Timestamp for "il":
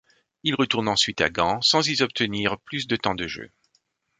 0.41-0.55